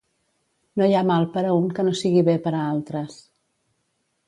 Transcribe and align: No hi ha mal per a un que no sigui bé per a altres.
No 0.81 0.87
hi 0.91 0.95
ha 0.99 1.03
mal 1.09 1.27
per 1.35 1.43
a 1.49 1.51
un 1.59 1.69
que 1.79 1.85
no 1.87 1.95
sigui 2.01 2.25
bé 2.31 2.37
per 2.47 2.55
a 2.61 2.65
altres. 2.73 3.21